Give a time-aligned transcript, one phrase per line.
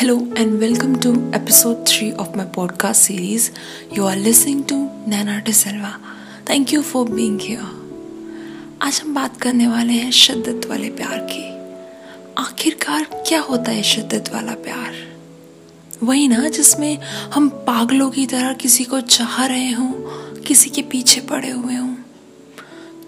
[0.00, 3.50] Hello and welcome to episode 3 of my podcast series.
[3.92, 4.76] You are listening to
[5.06, 6.00] Nana De Silva.
[6.46, 7.66] Thank you for being here.
[8.82, 11.44] आज हम बात करने वाले हैं शिद्दत वाले प्यार की
[12.44, 14.94] आखिरकार क्या होता है शिद्दत वाला प्यार
[16.02, 16.98] वही ना जिसमें
[17.34, 19.92] हम पागलों की तरह किसी को चाह रहे हों
[20.46, 21.94] किसी के पीछे पड़े हुए हों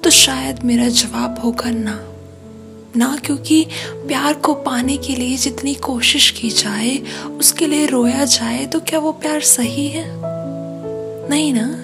[0.05, 2.01] तो शायद मेरा जवाब होगा ना
[2.97, 6.99] ना, क्योंकि प्यार को पाने के लिए जितनी कोशिश की जाए,
[7.39, 10.05] उसके लिए रोया जाए तो क्या वो प्यार सही है?
[11.31, 11.83] नहीं ना।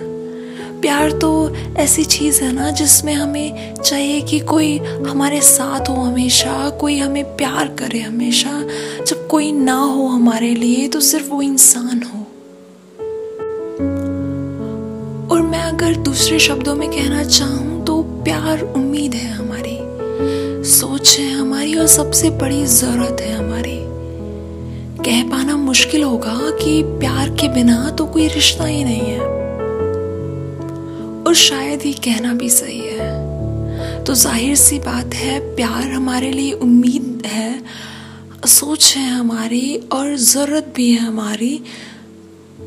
[0.80, 6.70] प्यार तो ऐसी चीज़ है ना, जिसमें हमें चाहिए कि कोई हमारे साथ हो हमेशा,
[6.70, 8.62] कोई हमें प्यार करे हमेशा।
[9.04, 12.18] जब कोई ना हो हमारे लिए तो सिर्फ़ वो इंसान हो।
[15.34, 19.67] और मैं अगर दूसरे शब्दों में कहना चाहूँ तो प्यार उम्मीद है हमारी
[20.68, 23.78] सोच है हमारी और सबसे बड़ी ज़रूरत है हमारी।
[25.04, 29.20] कह पाना मुश्किल होगा कि प्यार के बिना तो कोई रिश्ता ही नहीं है।
[31.24, 36.52] और शायद ही कहना भी सही है। तो ज़ाहिर सी बात है, प्यार हमारे लिए
[36.52, 37.64] उम्मीद है,
[38.46, 41.60] सोच है हमारी और ज़रूरत भी है हमारी।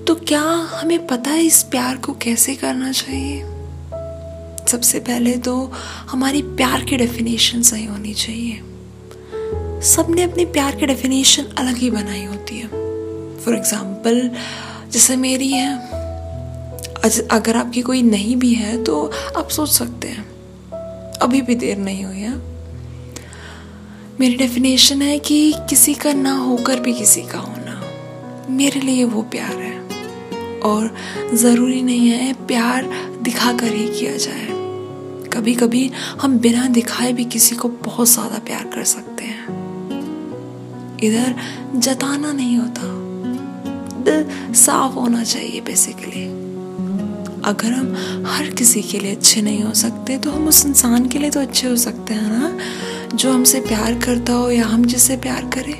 [0.07, 3.43] तो क्या हमें पता है इस प्यार को कैसे करना चाहिए?
[4.71, 5.53] सबसे पहले तो
[6.09, 8.61] हमारी प्यार की डेफिनेशन सही होनी चाहिए।
[9.85, 12.67] सबने अपनी प्यार की डेफिनेशन अलग ही बनाई होती है।
[13.39, 14.29] फॉर एग्ज़ाम्पल
[14.91, 15.99] जैसे मेरी है
[17.31, 19.03] अगर आपकी कोई नहीं भी है तो
[19.37, 20.25] आप सोच सकते हैं,
[21.21, 22.33] अभी भी देर नहीं हुई है।
[24.19, 27.81] मेरी डेफिनेशन है कि किसी का ना होकर भी किसी का होना,
[28.51, 29.79] मेरे लिए वो प्यार है।
[30.61, 30.95] और
[31.35, 32.89] ज़रूरी नहीं है प्यार
[33.21, 34.60] दिखा कर ही किया जाए।
[35.33, 35.89] कभी कभी
[36.21, 39.59] हम बिना दिखाए भी किसी को बहुत ज़्यादा प्यार कर सकते हैं।
[41.03, 41.35] इधर
[41.77, 42.81] जताना नहीं होता।
[44.03, 46.25] दिल साफ़ होना चाहिए बेसिकली
[47.45, 51.19] अगर हम हर किसी के लिए अच्छे नहीं हो सकते तो हम उस इंसान के
[51.19, 52.57] लिए तो अच्छे हो सकते हैं ना,
[53.15, 55.79] जो हमसे प्यार करता हो या हम जिससे प्यार करें।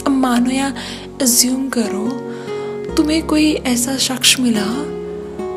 [0.00, 0.72] अब मानो या
[1.22, 2.06] एज्यूम करो,
[2.96, 4.66] तुम्हें कोई ऐसा शख्स मिला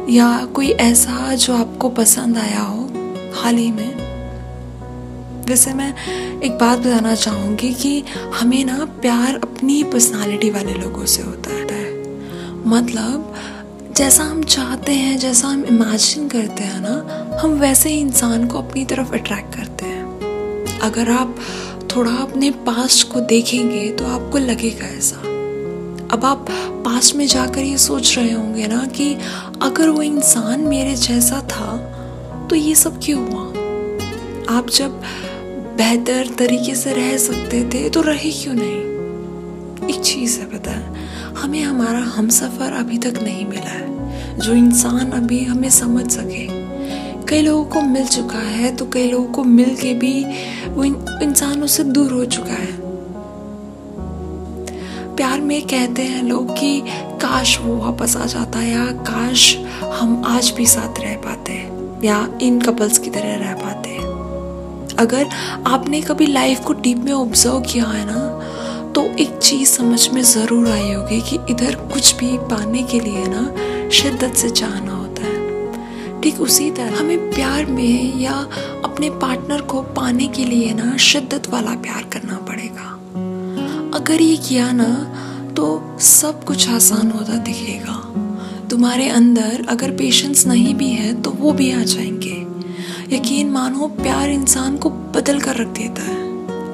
[0.10, 2.92] या कोई ऐसा जो आपको पसंद आया हो
[3.34, 4.02] हाल ही में?
[5.46, 5.96] वैसे मैं
[6.42, 8.04] एक बात बताना चाहूँगी कि
[8.40, 11.62] हमें ना प्यार अपनी पर्सनालिटी वाले लोगों से होता है।
[12.68, 13.36] मतलब
[13.98, 18.58] जैसा हम चाहते हैं, जैसा हम इमेजिन करते हैं ना, हम वैसे ही इंसान को
[18.58, 20.02] अपनी तरफ़ अट्रैक्ट करते हैं।
[20.80, 21.36] अगर आप
[21.96, 25.31] थोड़ा अपने पास्ट को देखेंगे तो आपको लगेगा ऐसा।
[26.12, 26.46] अब आप
[26.86, 29.14] पास में जाकर ये सोच रहे होंगे ना कि
[29.62, 31.78] अगर वो इंसान मेरे जैसा था
[32.50, 33.44] तो ये सब क्यों हुआ?
[34.58, 35.02] आप जब
[35.78, 38.82] बेहतर तरीके से रह सकते थे तो रहे क्यों नहीं?
[39.90, 44.54] एक चीज़ है पता है, हमें हमारा हम सफ़र अभी तक नहीं मिला है। जो
[44.54, 46.48] इंसान अभी हमें समझ सके।
[47.26, 50.26] कई लोगों को मिल चुका है तो कई लोगों को मिल के भी
[50.68, 50.84] वो
[51.24, 52.81] इंसान उससे दूर हो चुका है।
[55.22, 56.82] प्यार में कहते हैं लोग कि
[57.22, 59.44] काश वो वापस आ जाता या काश
[59.84, 61.54] हम आज भी साथ रह पाते
[62.08, 63.98] या इन कपल्स की तरह रह पाते।
[64.98, 65.28] अगर
[65.68, 70.22] आपने कभी लाइफ को डीप में ऑब्ज़र्व किया है ना तो एक चीज़ समझ में
[70.24, 75.24] ज़रूर आई होगी कि इधर कुछ भी पाने के लिए ना शिद्दत से चाहना होता
[75.24, 78.34] है। ठीक उसी तरह हमें प्यार में या
[78.86, 82.81] अपने पार्टनर को पाने के लिए ना शिद्दत वाला प्यार करना पड़ेगा।
[84.02, 84.86] अगर ये किया ना
[85.54, 87.96] तो सब कुछ आसान होता दिखेगा।
[88.70, 94.30] तुम्हारे अंदर अगर पेशेंस नहीं भी है तो वो भी आ जाएँगे। यकीन मानो, प्यार
[94.30, 96.18] इंसान को बदल कर रख देता है।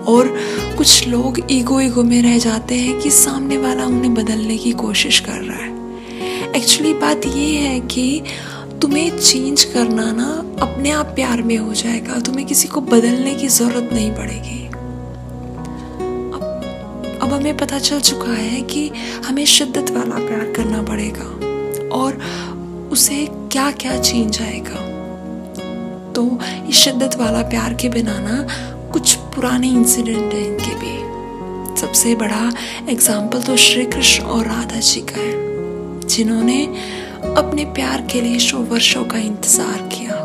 [0.04, 0.38] और
[0.78, 5.20] कुछ लोग ईगो ईगो में रह जाते हैं कि सामने वाला उन्हें बदलने की कोशिश
[5.20, 8.24] कर रहा है। एक्चुअली बात ये है कि
[8.82, 13.48] तुम्हें चेंज करना ना, अपने आप प्यार में हो जाएगा। तुम्हें किसी को बदलने की
[13.48, 14.58] ज़रूरत नहीं पड़ेगी।
[17.28, 18.82] अब हमें पता चल चुका है कि
[19.26, 21.26] हमें शिद्दत वाला प्यार करना पड़ेगा
[21.96, 22.20] और
[22.92, 24.80] उसे क्या क्या चेंज आएगा
[26.14, 26.24] तो
[26.66, 28.38] ये शिद्दत वाला प्यार के बिना ना
[28.94, 32.52] कुछ पुराने इंसिडेंट हैं इनके भी। सबसे बड़ा
[32.90, 36.64] एग्ज़ाम्पल तो श्री कृष्ण और राधा जी का है, जिन्होंने
[37.36, 40.16] अपने प्यार के लिए सौ वर्षों का इंतज़ार किया।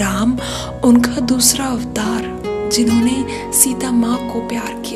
[0.00, 0.38] राम
[0.84, 2.22] उनका दूसरा अवतार,
[2.72, 4.93] जिन्होंने सीता माँ को प्यार किया।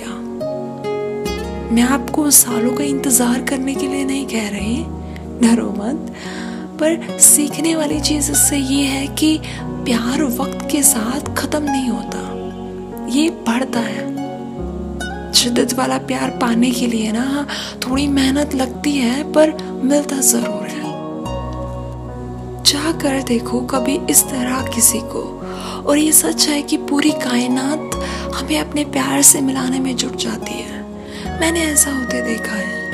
[1.69, 4.77] मैं आपको सालों का इंतज़ार करने के लिए नहीं कह रही,
[5.41, 6.13] डरो मत।
[6.81, 13.11] पर सीखने वाली चीज़ इससे ये है कि प्यार वक्त के साथ खत्म नहीं होता।
[13.11, 14.07] ये बढ़ता है।
[15.33, 17.47] शिद्दत वाला प्यार पाने के लिए ना,
[17.87, 19.53] थोड़ी मेहनत लगती है, पर
[19.85, 20.87] मिलता ज़रूर है।
[22.63, 25.27] चाह कर देखो कभी इस तरह किसी को।
[25.87, 28.03] और ये सच है कि पूरी कायनात
[28.35, 30.78] हमें अपने प्यार से मिलाने में जुट जाती है।
[31.41, 32.91] मैंने ऐसा होते देखा है।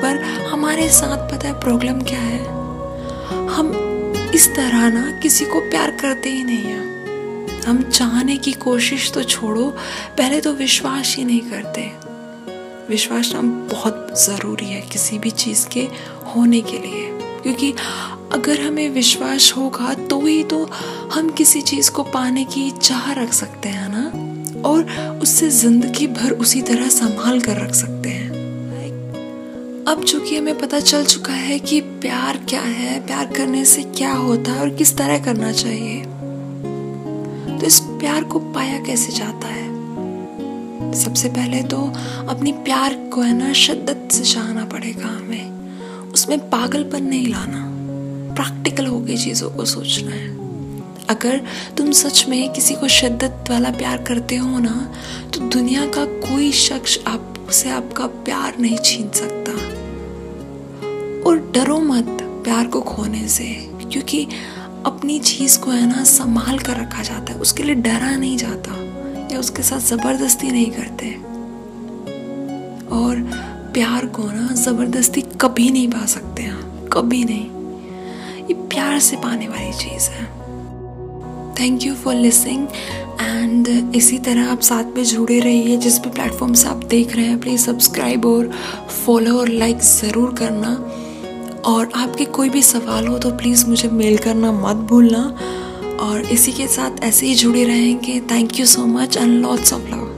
[0.00, 2.46] पर हमारे साथ पता है प्रॉब्लम क्या है?
[3.46, 3.72] हम
[4.34, 6.90] इस तरह ना किसी को प्यार करते ही नहीं हैं।
[7.62, 9.76] हम चाहने की कोशिश तो छोड़ो,
[10.18, 11.92] पहले तो विश्वास ही नहीं करते।
[12.88, 13.40] विश्वास ना
[13.76, 15.88] बहुत ज़रूरी है किसी भी चीज़ के
[16.36, 17.74] होने के लिए। क्योंकि
[18.32, 20.70] अगर हमें विश्वास होगा तो ही तो
[21.12, 24.29] हम किसी चीज़ को पाने की चाह रख सकते हैं ना?
[24.64, 28.28] और उससे ज़िंदगी भर उसी तरह संभाल कर रख सकते हैं।
[29.88, 34.12] अब चूँकि हमें पता चल चुका है कि प्यार क्या है, प्यार करने से क्या
[34.12, 36.02] होता है और किस तरह करना चाहिए
[37.58, 40.92] तो इस प्यार को पाया कैसे जाता है?
[40.94, 41.78] सबसे पहले तो
[42.28, 47.66] अपनी प्यार को है ना शिद्दत से चाहना पड़ेगा हमें। उसमें पागलपन नहीं लाना।
[48.34, 50.39] प्रैक्टिकल होके चीज़ों को सोचना है।
[51.10, 51.40] अगर
[51.76, 54.92] तुम सच में किसी को शिद्दत वाला प्यार करते हो ना
[55.34, 59.52] तो दुनिया का कोई शख्स आपसे आपका प्यार नहीं छीन सकता।
[61.28, 63.44] और डरो मत प्यार को खोने से,
[63.92, 64.24] क्योंकि
[64.86, 68.74] अपनी चीज़ को है ना संभाल कर रखा जाता है। उसके लिए डरा नहीं जाता,
[69.34, 71.14] या उसके साथ ज़बरदस्ती नहीं करते।
[72.96, 73.20] और
[73.74, 79.48] प्यार को ना ज़बरदस्ती कभी नहीं पा सकते हैं कभी नहीं। ये प्यार से पाने
[79.48, 80.39] वाली चीज़ है।
[81.58, 82.66] Thank you for listening
[83.20, 87.24] and इसी तरह आप साथ में जुड़े रहिए जिस भी प्लेटफॉर्म से आप देख रहे
[87.24, 88.50] हैं। प्लीज़ सब्सक्राइब और
[89.06, 90.74] फॉलो और लाइक ज़रूर करना।
[91.66, 95.24] और आपके कोई भी सवाल हो तो प्लीज़ मुझे मेल करना मत भूलना।
[96.00, 99.90] और इसी के साथ ऐसे ही जुड़े रहेंगे। Thank you so much and lots of
[99.90, 100.09] love